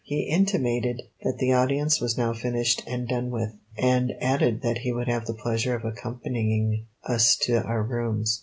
He 0.03 0.21
intimated 0.21 0.99
that 1.21 1.37
the 1.37 1.53
audience 1.53 2.01
was 2.01 2.17
now 2.17 2.33
finished 2.33 2.81
and 2.87 3.07
done 3.07 3.29
with, 3.29 3.51
and 3.77 4.11
added 4.19 4.63
that 4.63 4.79
he 4.79 4.91
would 4.91 5.07
have 5.07 5.27
the 5.27 5.35
pleasure 5.35 5.75
of 5.75 5.85
accompanying 5.85 6.87
us 7.07 7.37
to 7.43 7.61
our 7.63 7.83
rooms. 7.83 8.39